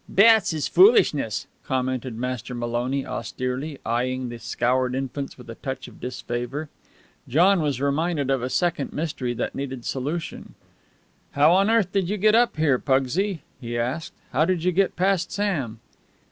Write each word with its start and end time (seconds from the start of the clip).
"Baths 0.09 0.51
is 0.51 0.67
foolishness," 0.67 1.45
commented 1.63 2.15
Master 2.17 2.55
Maloney 2.55 3.05
austerely, 3.05 3.77
eying 3.85 4.29
the 4.29 4.39
scoured 4.39 4.95
infants 4.95 5.37
with 5.37 5.47
a 5.47 5.53
touch 5.53 5.87
of 5.87 6.01
disfavor. 6.01 6.69
John 7.29 7.61
was 7.61 7.79
reminded 7.79 8.31
of 8.31 8.41
a 8.41 8.49
second 8.49 8.93
mystery 8.93 9.35
that 9.35 9.53
needed 9.53 9.85
solution. 9.85 10.55
"How 11.33 11.53
on 11.53 11.69
earth 11.69 11.91
did 11.91 12.09
you 12.09 12.17
get 12.17 12.33
up 12.33 12.57
here, 12.57 12.79
Pugsy?" 12.79 13.41
he 13.59 13.77
asked. 13.77 14.13
"How 14.31 14.43
did 14.43 14.63
you 14.63 14.71
get 14.71 14.95
past 14.95 15.31
Sam?" 15.31 15.79